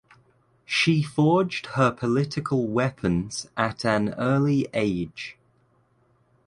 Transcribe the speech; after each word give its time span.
She 0.65 1.03
forged 1.03 1.67
her 1.77 1.91
political 1.91 2.67
weapons 2.67 3.45
at 3.55 3.85
an 3.85 4.15
early 4.15 4.67
age. 4.73 5.37